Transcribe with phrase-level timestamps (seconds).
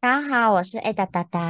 [0.00, 1.40] 大家好，我是 A 哒哒哒。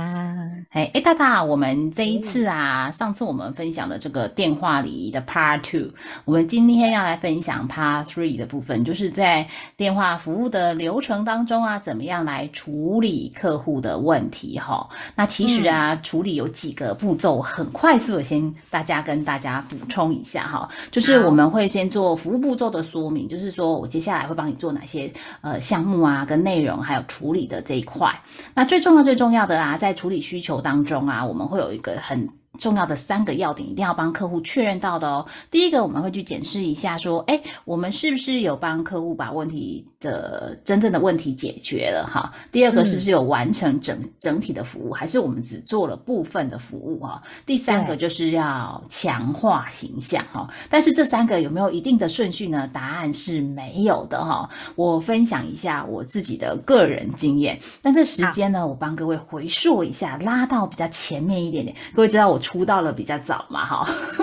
[0.70, 5.92] 哎，A 大大，我们这一次啊，上次我们分享的这个电话礼仪的 Part Two，
[6.24, 14.88] 我们今天要来分享 Part Three 的部分，就是在电话服务的流程当中啊，怎么样来处理客户的问题哈？
[15.14, 25.12] 那其实啊，处理有几个步骤，很快速的先大家跟大家补充一下哈，就是我们会先做服务步骤的说明，就是说我接下来会帮你做哪些
[25.42, 28.10] 呃项目啊，跟内容还有处理的这一块。
[28.54, 35.26] 那最重要、最重要的啊，在处理需求当中啊，我们会有一个很重要的三个要点，一定要帮客户确认到的哦。
[35.50, 39.86] 第一个，我们会去检视一下，说，哎，我们是不是有帮客户把问题。
[40.00, 42.32] 的真正的问题解决了哈。
[42.52, 47.20] 第二个是不是有完成整整体的服务，还是我们只做了部分的服务哈？
[47.44, 50.48] 第三个就是要强化形象哈。
[50.70, 52.68] 但是这三个有没有一定的顺序呢？
[52.72, 54.48] 答案是没有的哈。
[54.76, 57.58] 我分享一下我自己的个人经验。
[57.82, 61.76] 但这时间呢，我帮各位回溯一下，拉到比较前面一点点。
[61.94, 63.88] 各位知道我出道了比较早嘛哈？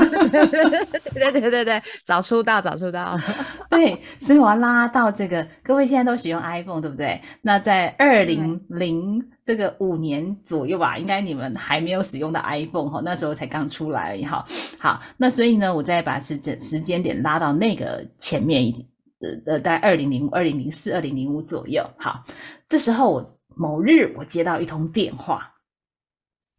[1.13, 3.19] 对对对对对，早出道早出道。
[3.69, 5.45] 对，所以我要拉到这个。
[5.65, 7.19] 各位现在都使用 iPhone 对不对？
[7.41, 14.45] 那在二零零这个五年左右吧，应该你们还没有使用的 iPhone 哈，那时候才刚出来而已哈。
[14.77, 18.87] 好，那所以呢，我再把时间时间点拉到那个前面一点，
[19.21, 21.83] 呃呃，在二零零二零零四、二零零五左右。
[21.97, 22.23] 好，
[22.69, 25.51] 这时候我某日我接到一通电话，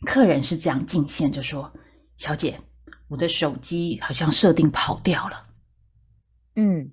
[0.05, 1.73] 客人是这样进线就说
[2.19, 2.59] ：“小姐，
[3.07, 5.47] 我的手机好像设定跑掉了。”
[6.57, 6.91] 嗯。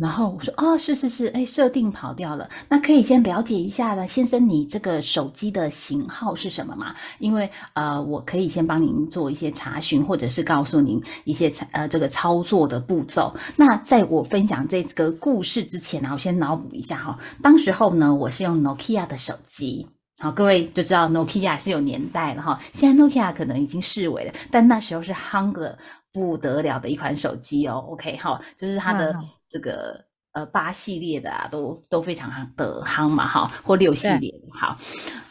[0.00, 6.94] 然后我说哦，是是是，哎，设定跑掉了，那可以先了解一下的，先生，你这个手机的型号是什么吗？
[7.18, 13.34] 因为呃，我可以先帮您做一些查询，或者是告诉您一些呃这个操作的步骤。
[13.56, 17.18] 那在我分享这个故事之前呢，我先脑补一下哈。
[17.42, 19.86] 当时候呢，我是用 Nokia 的手机，
[20.18, 22.58] 好，各位就知道 Nokia 是有年代了哈。
[22.72, 25.78] 现在 Nokia 可能已经式微了，但那时候是夯的
[26.10, 27.84] 不得了的一款手机哦。
[27.90, 29.14] OK，好，就是它的。
[29.50, 30.02] 这个
[30.32, 34.78] 呃八系列的啊，都都非常的夯嘛，哈，或六系列的，好。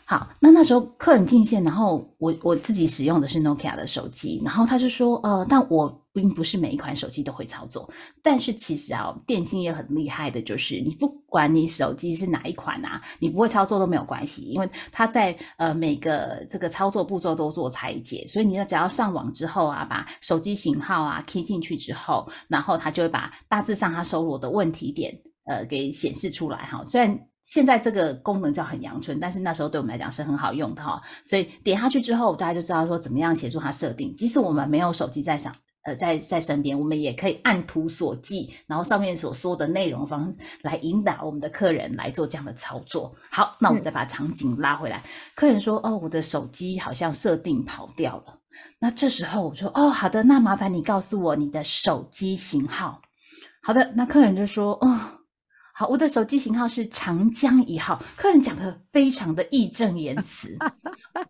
[0.05, 7.89] 好，那那时候客人进线，然后我我自己使用的是 Nokia 的手机，然后他就说，呃，但我并不是每一款手机都会操作，
[8.21, 27.17] 但是其实啊，电信也很厉害的，就是你不管你手机是哪一款啊，你不会操作都没有关系，因为它在呃每个这个操作步骤都做拆解，所以你要只要上网之后啊，把手机型号啊 key 进去之后，然后它就会把大致上它收罗的问题点呃给显示出来哈，虽然。
[27.41, 31.01] 现在这个功能叫很阳春，但是那时候对我们来讲是很好用的哈。
[31.25, 34.13] 所以点下去之后，大家就知道说怎么样协助它设定。
[34.15, 35.51] 即使我们没有手机在上，
[35.89, 43.11] 呃，在在身边，我们也可以按图索骥，然后上面所说的内容方来引导我们的客人来做这样的操作。
[43.31, 45.01] 好，那我们再把场景拉回来。
[45.33, 48.39] 客人说：“哦，我的手机好像设定跑掉了。”
[48.77, 53.01] 那这时候我说：“哦，好的，那麻烦你告诉我你的手机型号。”
[53.63, 54.99] 好的，那客人就说：“哦。”
[55.73, 58.03] 好，我的手机型号是长江一号。
[58.15, 60.55] 客人讲的非常的义正言辞，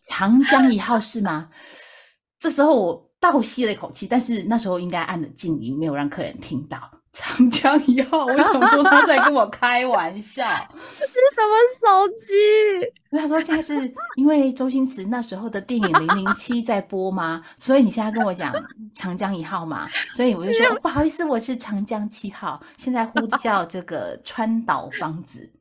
[0.09, 1.49] 长江一号是吗？
[2.39, 6.79] 这时候我倒吸了一口气，但是那时候应该按了静音，没有让客人听到。
[7.11, 10.45] 长江一号，我想说他在跟我开玩笑。
[10.45, 13.19] 这是什么手机？
[13.19, 17.43] 他说现在是因为周星驰那时候的电影《零零七》在播吗？
[17.57, 18.53] 所以你现在跟我讲
[18.93, 19.89] 长江一号嘛？
[20.13, 25.51] 所以我就说不好意思，我是长江七号，现在呼叫这个川岛芳子。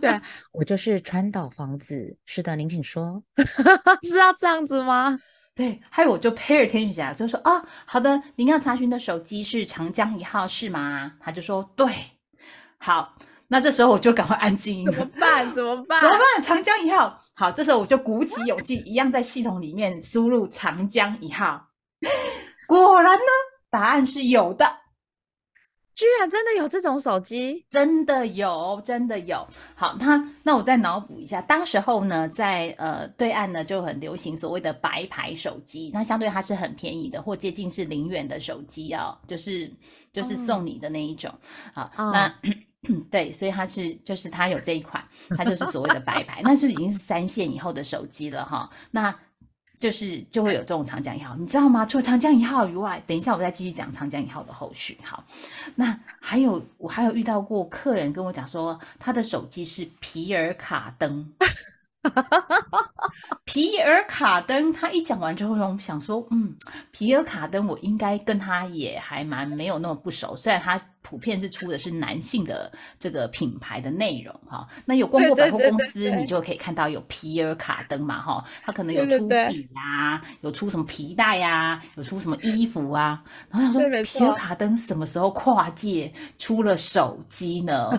[0.00, 0.20] 对
[0.52, 2.14] 我就是川岛芳子。
[2.26, 3.22] 是的，您请说。
[4.06, 5.18] 是要这样子吗？
[5.54, 11.12] 对，还有我就 pay attention 就说啊，好的，您要查询的手机是长江一号是吗？
[11.20, 11.86] 他就说对，
[12.78, 13.14] 好，
[13.46, 14.84] 那这时候我就赶快安静。
[14.84, 15.52] 怎么办？
[15.52, 15.98] 怎么办？
[16.02, 16.42] 怎么办？
[16.42, 21.68] 长江一号，好，这时候我就鼓起勇气，一样在系统里面输入长江一号，
[22.66, 23.24] 果然呢，
[23.70, 24.83] 答案是有的。
[25.94, 29.46] 居然真的有这种手机，真的有，真的有。
[29.74, 39.72] 好，那那我再脑补一下，当时候呢，在呃对岸呢就很流行所谓的白牌手机，那相对它是很便宜的，或接近是零元的手机哦，就是
[40.12, 41.32] 就是送你的那一种。
[41.72, 42.34] 好，那
[43.10, 45.02] 对，所以它是就是它有这一款，
[45.36, 48.68] 它就是所谓的白牌，那是已经是三线以后的手机了哈。
[48.90, 49.14] 那
[49.84, 51.84] 就是就会有这种长江一号，你知道吗？
[51.84, 54.96] 除了长江一号以外，等一下我再继续讲长江一号的后续。
[55.02, 55.22] 好，
[55.74, 61.30] 那还有我还有遇到过客人跟我讲说，他的手机是皮尔卡登。
[63.44, 66.56] 皮尔卡登，他一讲完之后，让我们想说，嗯，
[66.90, 70.80] 皮尔卡登，我应该跟他也还蛮没有那么不熟，虽然他。
[71.04, 87.90] 普遍是出的是男性的这个品牌的内容哈，那有逛过百货公司，你就可以看到有皮尔卡登嘛哈，它可能有出笔啊， 有出什么皮带呀，有出什么衣服啊，然后想说皮尔卡登什么时候跨界出了手机呢？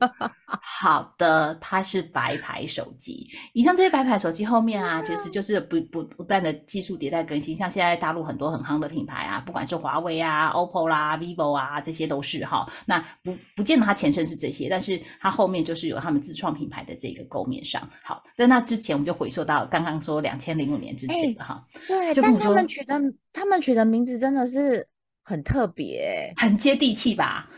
[0.44, 3.26] 好的，它是白牌手机。
[3.54, 12.49] 以上这些白牌手机后面啊，其实就是不不不断的技术迭代更新，像现在大陆很多很夯的品牌啊，不管是华为啊、OPPO 啦、vivo 啊，这些都是。
[12.50, 17.88] 好，那不不见得他前身是这些，但是他后面就是有他们自创品牌的这个构面上。
[18.02, 21.62] 好，在那之前我们就回溯到刚刚说两千零五年之前的哈。
[21.86, 23.00] 对，但是他们取的
[23.32, 24.84] 他们取的名字真的是
[25.22, 27.48] 很特别，很接地气吧？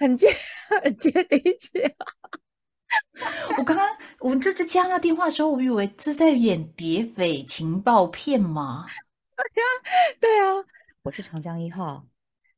[0.00, 0.26] 很接
[0.82, 1.78] 很接地气。
[3.56, 3.86] 我刚刚
[4.18, 8.84] 我们这次接那电话的时候，我以为这在演谍匪情报片吗？
[9.38, 9.68] 对呀，
[10.20, 10.64] 对啊，
[11.02, 12.04] 我是长江一号，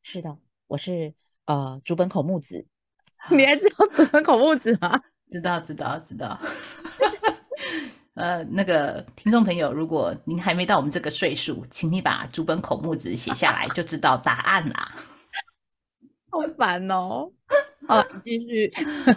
[0.00, 1.12] 是的，我是。
[1.46, 2.66] 呃，竹本口木子，
[3.30, 5.00] 你还知道竹本口木子吗？
[5.30, 6.38] 知道，知道，知道。
[8.14, 14.92] 呃，那个听众朋友，如果您还没到我们这个岁数，请你把竹本口木子写下来，就知道答案啦。
[16.30, 17.30] 好烦哦！
[17.88, 18.70] 好，继续。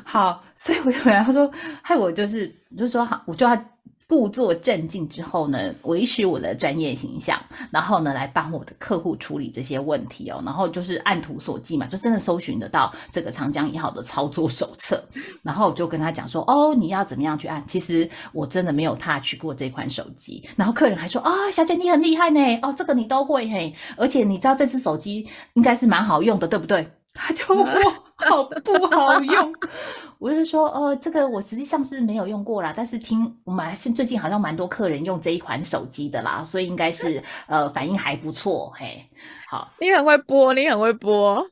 [0.06, 1.52] 好，所以我就来，他说，
[1.82, 3.75] 害我就是，就说好，我就要。
[4.08, 7.42] 故作镇静之后呢，维持我的专业形象，
[7.72, 10.42] 然后呢，来帮我的客户处理这些问题哦。
[10.46, 15.04] 然后就是按图索骥嘛，就真的搜寻得到这个长江一号的操作手册。
[15.42, 17.64] 然后我就跟他讲说：“哦，你要怎么样去按？
[17.68, 27.66] 其实我真的没有 touch 过这款手机。”然后客人还说：“啊，小姐你很厉害呢，哦，这个你都会嘿，而且你知道这只手机应该是蛮好用的，对不对？”他就说
[28.16, 29.56] ：“好不好用？
[30.20, 39.10] ”我就说，呃，这个我实际上是没有用过啦，但是听我们是最近好像蛮多客人用这一款手机的啦，所以应该是 呃反应还不错，嘿，
[39.50, 41.46] 好，你很会播，你很会播，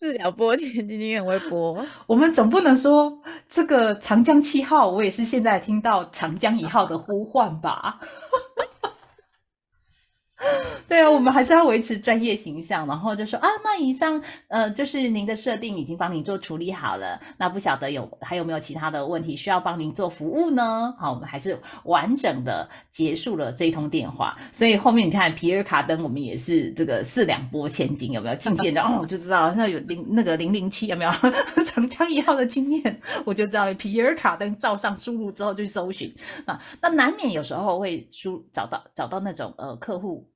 [0.00, 1.84] 四两拨千斤，你很会播。
[2.06, 3.12] 我们总不能说
[3.48, 7.98] 这个长江七号，我也是现在听到长江一号的呼唤吧。
[10.88, 20.94] 对啊，我们还是要维持专业形象，然后就说啊，那以上呃就是您的设定已经帮您做处理好了，那不晓得有还有没有其他的问题需要帮您做服务呢？
[20.98, 24.36] 好，我们还是完整的结束了这一通电话。
[24.52, 28.36] 所以后面你看皮尔卡登，我们也是这个四两拨千斤，有没有？
[28.36, 31.10] 进线的哦，我就知道那有零那个零零七有没有
[31.64, 40.28] 长江一号的经验，我就知道皮尔卡登照上输入之后就去搜寻啊，那难免有时候会输找到找到那种呃客户。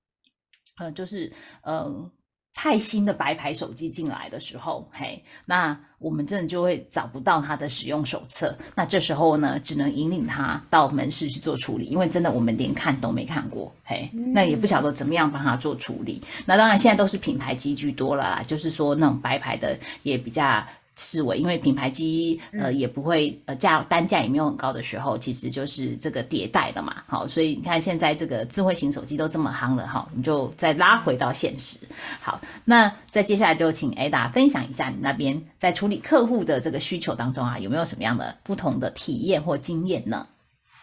[0.80, 1.30] 呃，就是
[1.60, 2.10] 嗯，
[2.54, 8.56] 太新的白牌手机进来的时候，嘿，那我们真的就会找不到它的使用手册。
[8.74, 16.18] 那这时候呢，只能引领他到门市去做处理，因为真的我们连看都没看过，嘿，那也不晓得怎么样帮他做处理。
[16.46, 20.64] 那当然现在都是品牌机居多了，啦，就是说那种白牌的也比较。
[21.02, 27.02] 思维，因为品牌机呃也不会呃价单价也没有很高的时候，其实就是这个迭代了嘛。
[27.06, 31.78] 好，所以你看现在这个智慧型手机都这么夯了哈，你就再拉回到现实。
[32.20, 40.26] 好，那再接下来就请 Ada 分享一下你那边在处理客户的这个需求当中啊，有没有什么样的不同的体验或经验呢？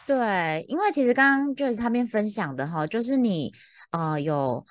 [0.07, 3.53] 对，因为其实刚刚就是他边分享的哈，就是你
[3.91, 4.65] 啊有。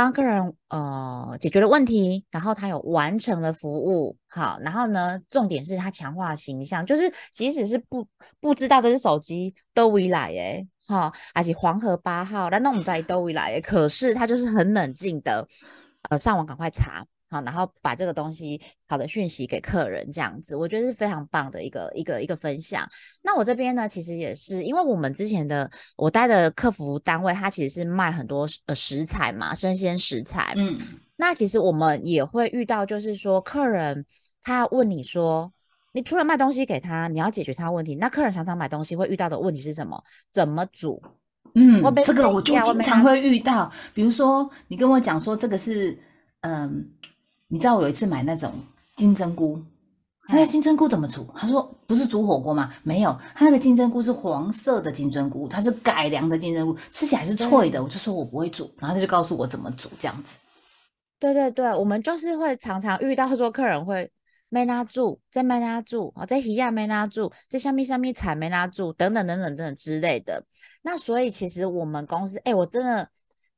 [0.00, 8.06] 帮客人呃解决了问题，然后他有完成了服务，好，然后呢，重点是他强化形象，就是即使是不
[8.38, 15.48] 不知道这只手机都未来诶，好，而且黄河八号，那那我们在都未来诶，可是他就是很冷静的，
[16.08, 17.04] 呃，上网赶快查。
[17.30, 22.88] 好，然后把这个东西好的讯息给客人，这样子，我觉得是非常棒的一个一个一个分享。
[23.22, 30.54] 那我这边呢，其实也是因为我们之前的我待的客服单位，它其实是卖很多呃食材嘛，生鲜食材。
[30.56, 30.78] 嗯，
[31.16, 34.06] 那其实我们也会遇到，就是说客人
[34.42, 35.52] 他问你说，
[35.92, 37.94] 你除了卖东西给他，你要解决他问题。
[37.96, 40.02] 那客人常常买东西会遇到的问题是什么？
[40.32, 41.02] 怎么煮？
[41.54, 43.70] 嗯，这个我就经常会遇到。
[43.92, 45.98] 比如说，你跟我讲说这个是
[46.40, 46.90] 嗯。
[47.48, 48.52] 你知道我有一次买那种
[48.96, 49.60] 金针菇，
[50.26, 51.26] 他说金针菇怎么煮？
[51.34, 52.72] 他说不是煮火锅吗？
[52.82, 57.82] 没有，他那个金针菇是黄色的金针菇，它是改良的金针菇，吃起来是脆的。
[57.82, 60.36] 我就说我不会煮，然后他就告诉我怎么煮这样子。
[61.18, 64.10] 对对对，我们就是会常常遇到说客人会
[64.50, 70.44] 没拉住，在没拉住，哦，这鱼亚没拉住，在下面下面踩没拉住，等等等等等等之类的。
[70.82, 73.08] 那所以其实我们公司，哎，我真的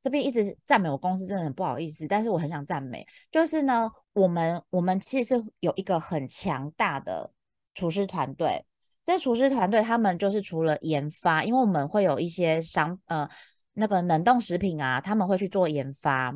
[0.03, 7.33] 这边一直赞美我公司，真的很不好意思，但是我很想赞美，就是呢，我们我们其实有一个很强大的
[7.75, 8.65] 厨师团队。
[9.03, 13.29] 这厨师团队他们就是除了研发，因为我们会有一些商呃
[13.73, 16.35] 那个冷冻食品啊，他们会去做研发。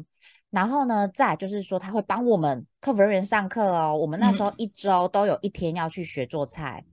[0.51, 3.97] 然后呢，再就是说，他会帮我们客服人员上课哦。
[3.99, 6.85] 我们那时候一周都有一天要去学做菜，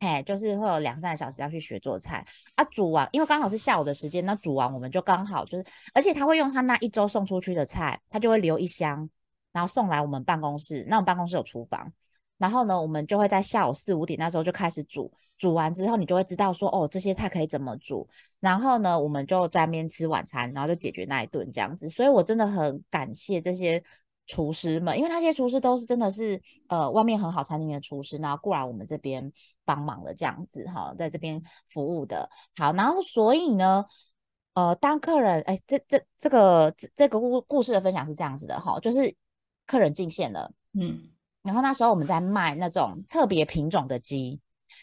[0.00, 2.26] 哎，就是会有两三个小时要去学做菜
[2.56, 2.64] 啊。
[2.64, 5.64] 煮完，因为刚好是下午的时间，那煮完我们就刚好就是，
[5.94, 9.08] 而且他会用他那一周送出去的菜，他就会留一箱，
[9.52, 10.84] 然后送来我们办公室。
[10.88, 11.92] 那我们办公室有厨房。
[12.38, 18.08] 然后呢，我们就会在下午四五点那时候就开始煮，煮完之后你就会知道说，哦，这些菜可以怎么煮。
[18.40, 21.86] 然后呢，我们就在那边吃晚餐，然后就解决那一顿这样子。
[21.90, 23.82] 所以我真的很感谢这些
[24.30, 29.32] 厨师们，因为那些厨师都是真的是呃外面很好餐厅的厨师，然后过来我们这边
[29.64, 32.72] 帮忙的这样子哈，在这边服务的好。
[32.72, 33.84] 然后所以呢，
[34.54, 39.12] 呃，当客人哎，这这这个这这个故故事的分享是这样子的哈，就是
[39.66, 41.10] 客人进线了，嗯。
[41.42, 44.38] 然后那时候我们在卖那种特别品种的鸡，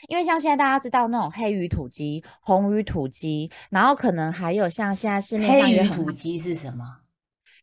[0.10, 6.84] 因为像现在大家知道那种黑鱼土鸡、红鱼土鸡，然后可能还有像现在市面上黑鱼土鸡是什么？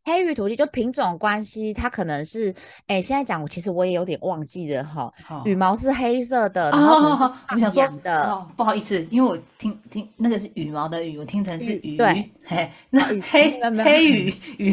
[0.04, 2.54] 黑鱼土鸡就品种关系，它可能是
[2.86, 5.12] 哎，现在讲我其实我也有点忘记了哈。
[5.44, 7.16] 羽毛是黑色的，然后我
[7.58, 11.96] 想说的，不好意思，因为我听听那个是羽毛的羽，我听成是鱼。
[11.96, 14.72] 对，嘿，那黑 黑羽鱼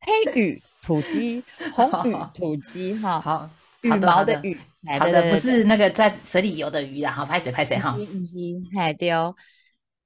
[0.00, 0.62] 黑羽。
[0.84, 1.40] 土鸡，
[1.72, 3.48] 红羽土鸡，哈， 好，
[3.82, 4.58] 羽毛的羽，
[4.98, 9.32] 好的，不是那个在水里游的鱼啊，好，拍谁拍谁哈，土鸡，海丢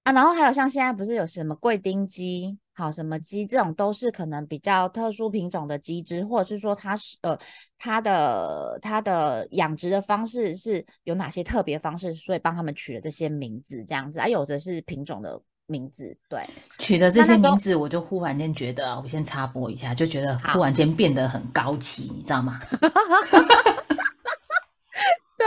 [0.03, 7.37] 啊，然后还有像现在不是有什么贵丁鸡，好，什么鸡，这种都是可能比较特殊品种的鸡只，或者是说它是呃
[7.79, 15.41] 它的它的养殖的方式是有哪些特别方式，所以帮他们取了这些名字这样子，啊，有的是品种的。
[15.69, 16.41] 名字对
[16.79, 22.61] 取的这些名字，我就忽然间觉得，我先插播一下，就觉得忽然间变得很高级，你知道吗？
[25.37, 25.47] 对，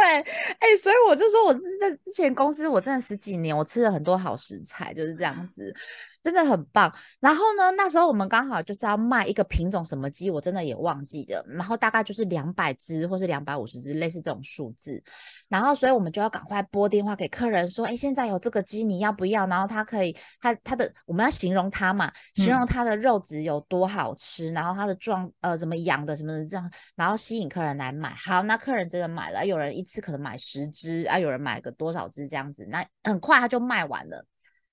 [0.60, 5.74] 哎，所以我就说，我在之前公司，我真的十几年，我吃了很多好食材，就是这样子。
[6.22, 6.94] 真的很棒。
[7.22, 11.42] 然后呢，那时候我们刚好就是要卖一个品种什么鸡，我真的也忘记了。
[11.48, 15.02] 然后大概就是两百只或是两百五十只，类似这种数字。
[15.48, 28.14] 然后所以我们就要赶快拨电话给客人说：“哎，现在有这个鸡，你要不要？”然后他可以，他他的我们要形容它嘛，形容它的肉质有多好吃，然后它的状呃怎么养的什么的这样，然后吸引客人来买。
[28.16, 34.26] 好，那客人真的买了，有人一次可能买十只啊，有人买个多少只这样子，那很快他就卖完了。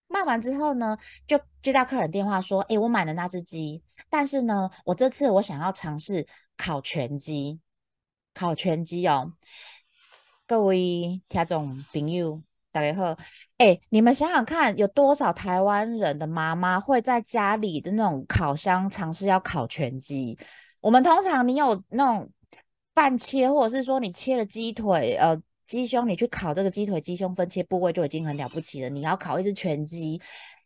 [0.09, 6.25] 卖完之后呢，就接到客人电话说：“哎，我买了那只鸡，但是呢，我这次我想要尝试
[6.57, 7.59] 烤全鸡，
[8.33, 9.33] 烤全鸡哦。”
[10.47, 13.17] 各位听众朋友，大家好，
[13.59, 20.39] 哎，你们想想看，有多少台湾人的妈妈会在家里的那种烤箱尝试要烤全鸡？
[20.81, 22.31] 我们通常你有那种
[22.95, 25.37] 半切，或者是说你切了鸡腿，呃。
[25.67, 28.89] 鸡胸，你去烤这个鸡腿、鸡胸分切部位就已经很了不起了。
[28.89, 30.21] 你要烤一只全鸡，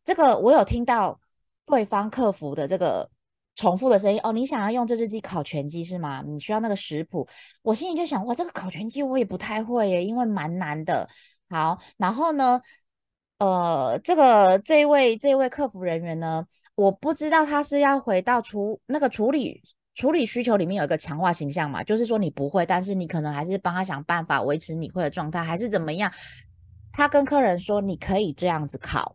[0.05, 1.19] 这个我有听到
[1.67, 3.11] 对方客服的这个
[3.55, 4.33] 重复的声音哦。
[4.33, 6.23] 你想要用这只鸡烤全鸡是吗？
[6.27, 7.27] 你需要那个食谱。
[7.63, 11.09] 我心里就想，哇，这个烤全鸡我也不太会耶，因为蛮难的。
[11.49, 12.61] 好，然后呢，
[13.39, 19.63] 呃，这个这位这位客服人员呢，我不知道他是要回到处那个处理。
[20.01, 26.11] 处理需求里面有一个强化形象嘛，就是说你不会，但是你可能还是帮他想办法维持你会的状态，还是怎么样？
[26.91, 29.15] 他跟客人说你可以这样子考，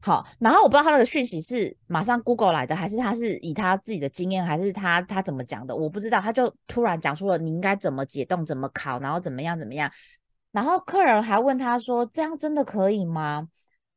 [0.00, 5.76] 好，然后我不知道他那个讯息是马上 Google 来的，还是他是以他自己的经验，还是他他怎么讲的？
[5.76, 9.88] 我不知道，他就突然讲出了你应该怎么解冻，怎么考，然后怎么样怎么样，
[10.50, 13.46] 然后客人还问他说这样真的可以吗？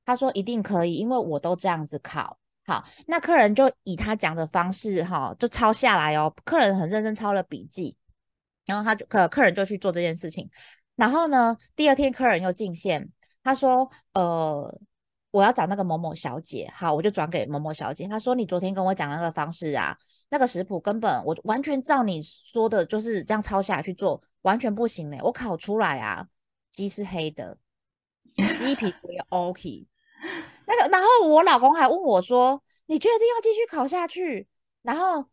[0.06, 2.39] 他说一定可以，因为我都这样子考。
[2.70, 6.32] 好，那客人就以他讲的方式，哈，就抄下来哦。
[6.46, 7.98] 客人很认真抄了笔记，
[8.68, 10.48] 然后他就客客人就去做这件事情。
[10.96, 13.10] 然后呢，第二天客人又进线，
[13.42, 14.80] 他说：“呃，
[15.32, 18.08] 我要找那个某某小姐。”好，我就转给某某小姐。
[18.08, 19.98] 他说：“你昨天跟我讲那个方式啊，
[20.30, 25.18] 那个食谱根本我完全照你说的，就是这样抄下来去做，完全不行嘞。
[25.24, 26.28] 我烤出来啊，
[26.70, 27.58] 鸡是黑的，
[28.56, 29.88] 鸡皮也 OK。”
[30.68, 34.48] 那个，然后我老公还问我说：“你确定要继续考下去？”
[34.82, 35.26] 然后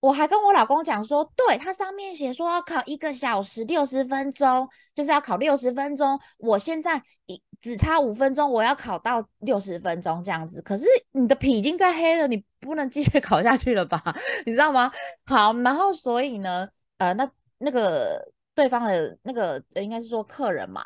[0.00, 6.18] 我还跟我老公讲说：“对，它上面写说要考一个小时六十分钟，就是要考六十分钟。
[6.38, 10.62] 我现在一只差五分钟，我要考到六十分钟这样子。
[10.62, 14.02] 可是你的皮已经在黑了，你不能继续考下去了吧？
[14.46, 14.90] 你知道吗？
[15.26, 16.68] 好，然后所以呢，
[16.98, 20.82] 呃，那那个对方的那个应该是说客人嘛，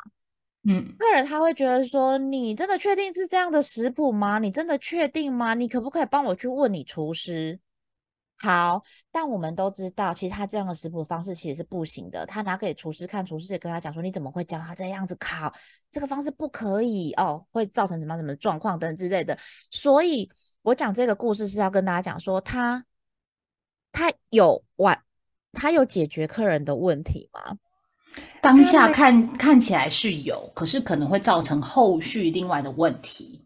[0.67, 4.39] 嗯，客人他会觉得说，你真的确定是这样的食谱吗？
[4.39, 5.53] 你真的确定吗？
[5.53, 7.59] 你可不可以帮我去问你厨师？
[8.37, 8.81] 好，
[9.11, 12.25] 但我们都知道，其实他这样的食谱方式其实是不行的。
[12.25, 15.53] 他拿给厨师看，厨师也跟他讲说，你怎么会教他这样子烤？
[15.91, 19.37] 这个方式不可以哦，会造成什么什么状况等之类的。
[19.69, 20.29] 所以
[20.63, 22.83] 我讲这个故事是要跟大家讲说，他
[23.91, 24.99] 他有完，
[25.53, 27.57] 他有解决客人的问题吗？
[28.41, 33.41] 当下看看起来是有，可是可能会造成后续另外的问题。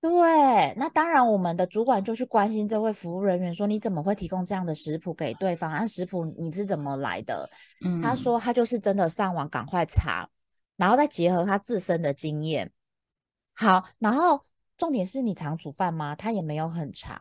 [0.00, 5.72] 对，那当然，我们的主管就去关心这位服务人员，说你怎么会提供这样的食谱给对方？
[5.72, 7.48] 按食谱你是怎么来的？
[7.84, 10.28] 嗯，他说他就是真的上网赶快查，
[10.76, 12.70] 然后再结合他自身的经验。
[13.52, 14.40] 好，然后
[14.76, 16.14] 重点是你常煮饭吗？
[16.14, 17.20] 他也没有很长。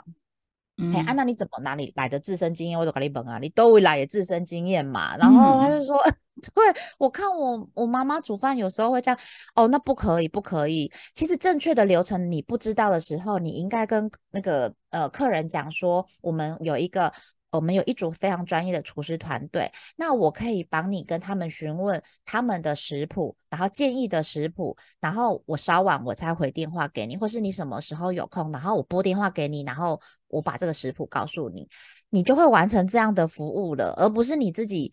[0.93, 2.77] 哎，啊，那你怎么哪里来的自身经验？
[2.77, 5.15] 我都跟你问啊，你都会来的自身经验嘛？
[5.17, 5.97] 然后他就说，
[6.53, 9.19] 对我看我我妈妈煮饭有时候会这样，
[9.55, 10.91] 哦，那不可以，不可以。
[11.13, 17.11] 其实正确的流程你不知道的时候，你应该跟那个呃客人讲说，我们有一个。
[17.55, 31.67] 我们有一组非常专业的厨师团队，那我可以帮你跟他们询问他们的食谱，然后建议的食谱，然后我稍晚我才回电话给你，或是你什么时候有空，然后我拨电话给你，然后我把这个食谱告诉你，
[32.09, 34.91] 你就会完成这样的服务了，而不是你自己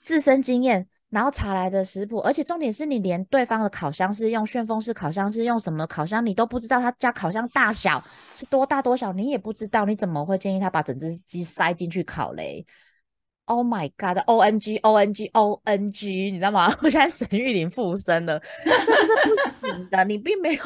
[0.00, 0.88] 自身经验。
[1.10, 8.00] 然后查来的食谱，而且重点是你连对方的烤箱是用旋风式烤箱，是用什么烤箱，你都不知道他家烤箱大小
[8.32, 12.64] 是多大多小，你也不知道，你怎么会建议他把整只鸡塞进去烤嘞
[13.50, 16.30] ？Oh my god！O N G！O N G！O N G！
[16.30, 16.72] 你知道吗？
[16.82, 20.62] 我现在沈玉玲附身了，这是不行的，你并没有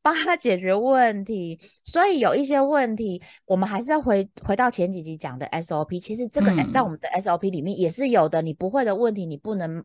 [0.00, 6.00] 帮他解决问题，所以有一些问题，我们还是要回回到前几集讲的 SOP。
[6.00, 9.82] 其实这个在我们的 SOP 里面也是有的，你不会的问题，你不能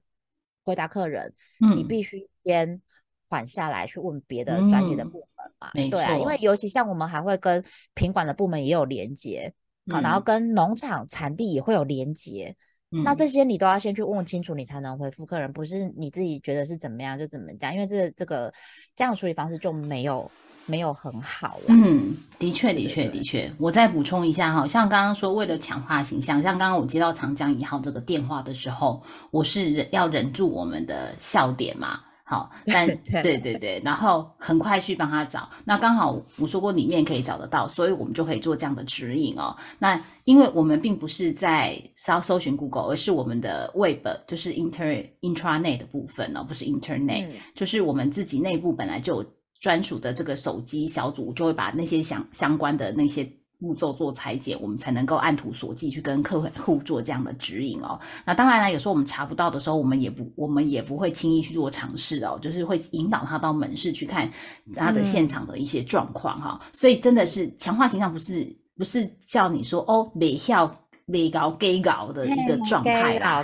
[0.63, 1.33] 回答客人，
[1.75, 2.79] 你必须先
[3.27, 5.71] 缓下来去问别的专业的部门嘛。
[5.89, 7.63] 对啊，因为尤其像我们还会跟
[7.95, 9.51] 品管的部门也有连接，
[9.91, 12.55] 好，然后跟农场产地也会有连接。
[13.03, 18.53] 那这些你都要先去问清楚，你才能回复客人，不是你自己觉得是怎么样就怎么讲，因为这这个
[18.95, 20.31] 这样的处理方式就没有
[20.65, 21.63] 没有很好了。
[21.67, 23.51] 嗯，的确，的确，的确。
[23.57, 31.99] 我再补充一下哈，像刚刚说为了强化形象，像刚刚我接到长江一号这个电话的时候，我是忍要忍住我们的笑点嘛。
[32.27, 32.87] 好，但
[33.21, 35.47] 对对对，然后很快去帮他找。
[35.63, 39.55] 那刚好我说过里面可以找得到，所以我们就可以做这样的指引哦。
[39.77, 49.29] 那因为我们并不是在搜搜寻 Google，而是我们的 Web，就是 Inter Intranet 的部分哦，不是 Internet，就是我们自己内部本来就有
[49.61, 53.29] 专属的这个手机小组，就会把那些相相关的那些。
[53.65, 57.99] 步骤做裁剪，我们才能够按图索骥去跟客户做这样的指引哦。
[58.23, 64.31] 那当然了，有时候我们查不到的时候，我们也不我们也不会轻易去做尝试哦，就是会引导他到门市去看
[64.75, 66.61] 他的现场的一些状况哈。
[66.73, 68.47] 所以真的是强化形象，不是
[68.77, 70.71] 不是叫你说哦，每要。
[71.11, 73.43] 被搞 gay 搞的一个状态啦，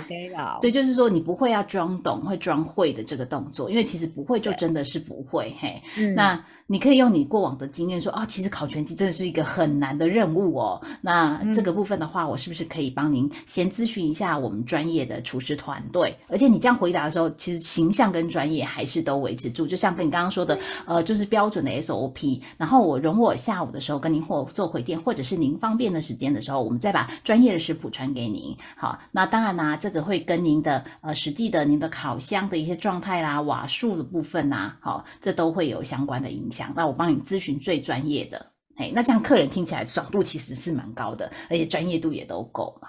[0.60, 5.80] 对，就是说你不会要装懂，会装会的这个动作，因为其实不会就真的是不会嘿。
[6.16, 10.82] 那你可以用你过往的经验说啊，其实烤全鸡真的是一个很难的任务哦。
[11.00, 16.16] 那这个部分的话，我是不是可以帮您先咨询一下我们专业的厨师团队？
[16.28, 19.68] 而且你这样回答的时候，其实形象跟专业还是都维持住。
[19.68, 22.40] 就像跟你刚刚说的，呃，就是标准的 SOP。
[22.56, 27.51] 然后我容我下午的时候跟您或做回电，或者是您方便的时间的时候，我们再把专业。
[27.58, 36.72] 食谱传给您，好，那当然啦，这个会跟您的呃实际的您的烤箱的一些状态啦、瓦数的部分呐，好，这都会有相关的影响。
[36.74, 42.88] 那我帮你咨询最专业的，哎，那这样客人听起来爽度其实是蛮高的，而且专业度也都够嘛。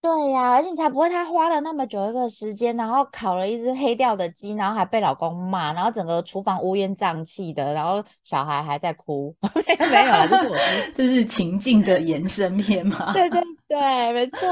[0.00, 9.34] 对呀，而且你才不会，他花了那么久一个时间，然后烤了一只黑掉的鸡，然后还被老公骂，然后整个厨房乌烟瘴气的，然后小孩还在哭，
[9.90, 10.56] 没有了，这是我
[10.94, 13.12] 这是情境的延伸片吗？
[13.12, 14.48] 对对对，没错。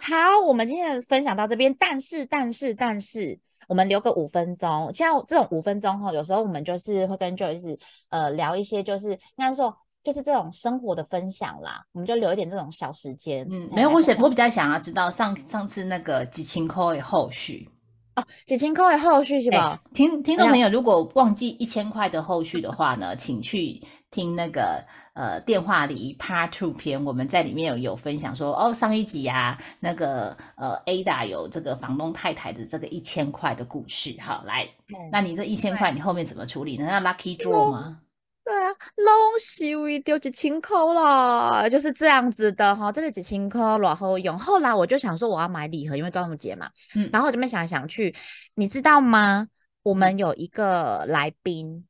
[0.00, 9.76] 好，我们今天分享到这边，但是但是但是，我们留个五分钟，像这种五分钟哈，有时候我们就是会跟 Joyce 呃聊一些，就是应该说。
[10.08, 13.46] 就是这种生活的分享啦，我们就留一点这种小时间。
[13.50, 17.68] 嗯，没有，我想我比较想要知道上上次那个几千块的后续
[18.16, 19.78] 哦，几千块的后续是吧？
[19.92, 34.16] 听听众朋友，如果忘记一千块的后续的话呢，请去听那个呃电话里 Part Two 篇，我们在里面有有分享说哦，上一集呀，那个呃 Ada 有这个房东太太的这个一千块的故事。
[34.18, 34.66] 好，来，
[35.12, 36.86] 那你这一千块你后面怎么处理呢？
[36.88, 37.98] 那 Lucky Draw 吗？
[38.48, 39.06] 对啊，拢
[39.38, 42.90] 收一丢几千块啦，就是这样子的哈。
[42.90, 44.38] 这里几千块然后用。
[44.38, 46.70] 后来我就想说我要买礼盒，因为端午节嘛。
[46.94, 48.14] 嗯，然后我这边想来想去，
[48.54, 49.46] 你知道吗？
[49.82, 51.84] 我们有一个来宾。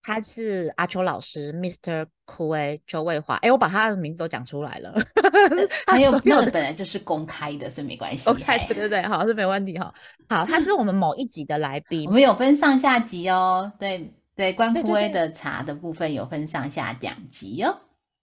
[0.00, 2.06] 他是阿秋老师，Mr.
[2.24, 3.34] 酷诶，周卫华。
[3.36, 4.94] 哎，我把他的名字都讲出来了。
[5.86, 8.24] 还有那个本来就是公开的，所以没关系。
[8.32, 9.92] 公开对对对，好是没问题哈。
[10.26, 12.06] 好，他是我们某一集的来宾。
[12.06, 13.70] 我们有分上下集哦。
[13.78, 17.76] 对对，关枯威的茶的部分有分上下两集哦。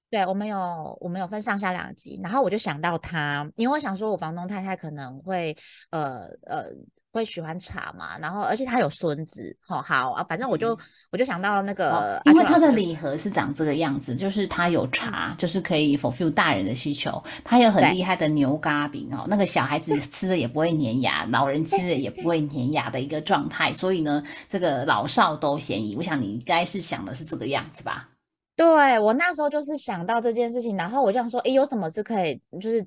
[0.09, 2.17] 对，我们有我们有分上下两集。
[2.23, 5.55] 然后我就想到他，因为我想说我房东太太可能会
[5.91, 6.71] 呃呃。
[7.15, 8.17] 会喜欢茶嘛？
[8.19, 10.77] 然后而且他有孙子，好好啊，反正我就
[11.11, 17.23] 我就想到那个，因为他的礼盒是长这个样子，就是他有茶，就是可以 fulfill 大人的需求。
[17.43, 23.73] 他有很厉害的牛轧饼哦，那个小孩子 吃的也不会粘牙，老人吃的也不会粘牙的一个状态。
[23.73, 25.95] 所以呢，这个老少都嫌疑。
[25.95, 28.09] 我想你应该是想的是这个样子吧？
[28.57, 32.85] 对我那时候就是想到这件事情，然后我就想说，哎，有什么是可以，就是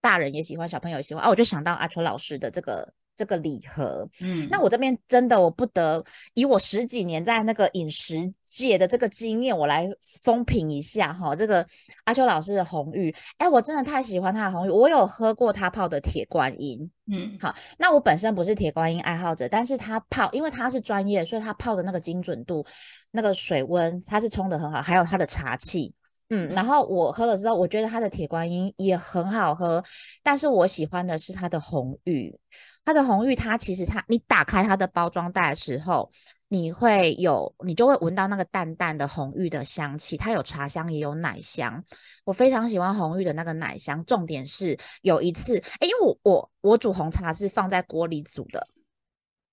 [0.00, 1.28] 大人也喜欢，小朋友也喜欢啊？
[1.28, 2.88] 我就想到阿秋老师的这个。
[3.16, 9.88] 这个礼盒，嗯，那我这边真的我不得以我十几年在那个饮食界的这个经验，我来
[10.22, 11.34] 风评一下哈。
[11.34, 11.66] 这个
[12.04, 22.64] 阿秋老师的红玉，哎，我真的太喜欢他的红玉，我有喝过他泡的铁观音，嗯，好，那我本身不是铁观音爱好者，但是他泡，因为他是专业，所以他泡的那个精准度，
[23.10, 25.94] 那个水温，他是冲的很好，还有他的茶气，
[26.34, 29.84] 嗯，然后我喝了之后，我觉得它的铁观音也很好喝，
[30.22, 32.38] 但是我喜欢的是它的红玉。
[32.84, 36.10] 它的红玉，它其实它，你打开它的包装袋的时候，
[36.48, 40.18] 你会有，你就会闻到那个淡淡的红玉的香气。
[40.18, 41.82] 它有茶香，也有奶香。
[42.24, 44.04] 我非常喜欢红玉的那个奶香。
[44.04, 48.66] 重点是有一次，哎，因为我我我煮红茶是放在锅里煮的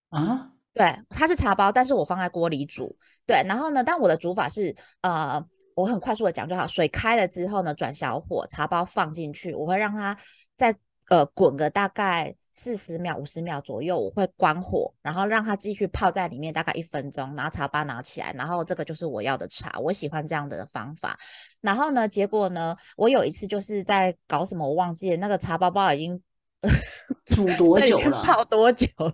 [0.09, 2.97] 啊，对，它是茶包，但是我放在锅里煮。
[3.25, 5.41] 对，然后呢，但我的煮法是，呃，
[5.75, 10.17] 我很快速的讲就好，水开了之后呢，转小火，茶包放进去，我会让它
[10.55, 10.75] 再。
[11.09, 21.19] 呃，滚个大概四十秒、五十秒左右，我会关火，然后让它继续泡在里面，大概一分钟，拿茶包拿起来，然后这个就是我要的茶，我喜欢这样的方法。
[21.59, 26.23] 然后呢，结果呢，我有一次就是在搞什么，我忘记了，那个茶包包已经
[27.25, 28.21] 煮多久了？
[28.23, 29.13] 泡多久了？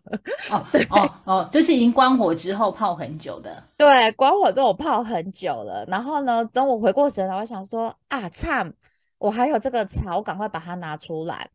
[0.52, 3.64] 哦，对，哦哦，就是已经关火之后泡很久的。
[3.78, 5.86] 对，关火之后我泡很久了。
[5.88, 8.70] 然后呢，等我回过神来，我想说啊，差，
[9.18, 11.50] 我还有这个茶，我赶快把它拿出来。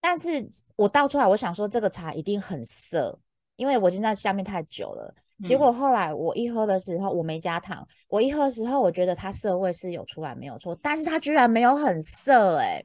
[0.00, 3.18] 但是我倒出来，我想说这个茶一定很涩，
[3.56, 5.14] 因为我已经在下面太久了。
[5.46, 12.82] 结果后来我一喝的时候，我没加糖，我一喝的时候，我觉得它涩味是有出来没有错，但是它居然没有很涩哎，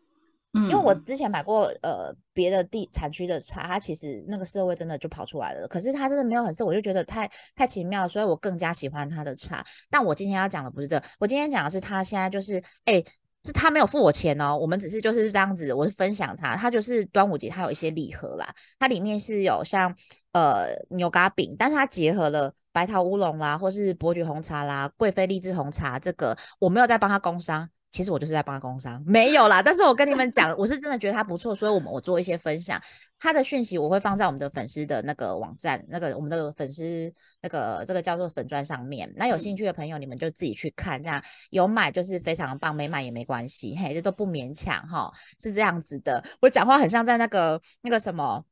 [0.53, 9.65] 因为我之前买过呃别的地产区的茶，它其实那个涩味真的就跑出来了，可是它真的没有很涩，我就觉得太太奇妙，所以我更加喜欢它的茶。
[9.89, 13.03] 但我今天要讲的不是这，我今天讲的是它现在就是哎。
[13.45, 18.47] 是他没有付我钱哦，我们只是就是这样子，我是分享他，他就是端午节他有一些礼盒啦，
[18.79, 19.93] 它里面是有像
[20.31, 27.69] 呃牛轧饼，但是它结合了白桃乌龙啦，或是伯爵红茶啦、贵妃荔枝红茶，这个我没有在帮他工商。
[27.93, 29.61] 其实我就是在帮他工商，没有啦。
[29.61, 32.81] 但是我跟你们讲，我是真的觉得他不错，所以我们我做一些分享。
[33.19, 39.13] 他的讯息我会放在我们的粉丝的那个网站，那个我们的粉丝那个这个叫做粉砖上面。
[39.15, 46.23] 那有兴趣的朋友，你们就自己去看，这样有买就是非常棒，没买也没关系，嘿，这都不勉强哈，是这样子的。
[46.41, 48.43] 我讲话很像在那个那个什么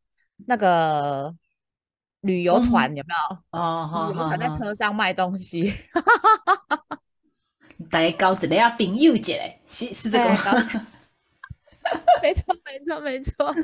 [0.46, 1.36] 那个
[2.22, 3.60] 旅游团，有没有？
[3.60, 5.74] 哦，好，好，在车上卖东西。
[7.92, 10.88] 大家交一个朋友一嘞，是是这个吗？
[12.22, 13.56] 没错，没错，没错。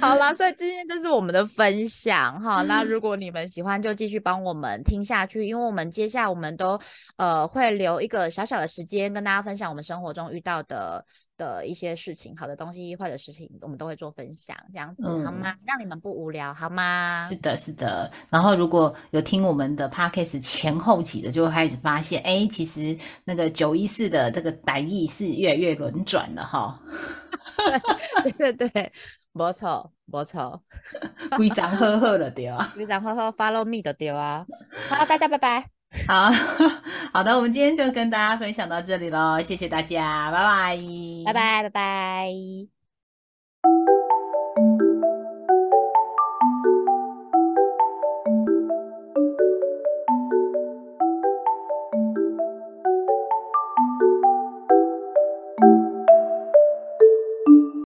[0.00, 2.62] 好啦，所以今天这是我们的分享哈。
[2.62, 6.80] 那如果你们喜欢，就继续帮我们听下去，因为我们接下来我们都
[7.16, 11.04] 呃会留一个小小的时间跟大家分享我们生活中遇到的。
[11.38, 15.54] 的一些事情，好的东西，坏的事情，我们都会做分享，这样子好吗？
[15.66, 17.28] 让你们不无聊，好吗？
[17.30, 18.10] 是的，是的。
[18.28, 26.78] 然后如果有听我们的 podcast 前后期的，就会开始发现，哎，其实那个九一四的这个歹意是越来越轮转了哈。
[28.22, 28.92] 对对对，
[29.32, 30.62] 没错没错，
[31.36, 34.46] 规章呵呵的丢啊，规章呵呵 follow me 的丢啊。
[34.88, 35.77] 好，大家拜拜。
[36.06, 36.30] 好
[37.12, 40.76] 好的，我们今天就跟大家分享到这里喽，谢谢大家，拜拜，
[41.26, 42.28] 拜拜，拜拜。